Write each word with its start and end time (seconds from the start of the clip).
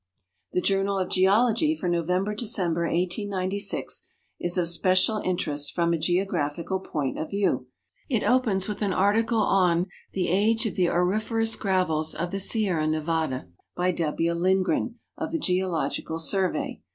The 0.53 0.61
Journal 0.61 0.97
of 0.97 1.09
Geologij 1.09 1.77
for 1.77 1.87
November 1.87 2.33
December, 2.33 2.85
1896, 2.85 4.07
is 4.39 4.57
of 4.57 4.67
special 4.67 5.17
in 5.17 5.37
terest 5.37 5.73
from 5.73 5.93
a 5.93 5.97
geographic 5.99 6.69
point 6.85 7.19
of 7.19 7.29
view. 7.29 7.67
It 8.09 8.23
opens 8.23 8.67
with 8.67 8.81
an 8.81 8.93
article 8.93 9.41
on" 9.41 9.85
The 10.15 10.29
Age 10.29 10.65
of 10.65 10.73
the 10.75 10.89
Auriferous 10.89 11.55
Gravels 11.55 12.15
of 12.15 12.31
the 12.31 12.39
Sierra 12.39 12.87
Nevada," 12.87 13.47
by 13.75 13.91
W. 13.91 14.33
Lindgren, 14.33 14.97
of 15.19 15.31
the 15.31 15.37
Geological 15.37 16.17
Survey. 16.17 16.81